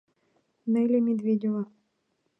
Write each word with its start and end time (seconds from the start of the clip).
—Нелли 0.71 0.99
Медведева. 1.07 1.63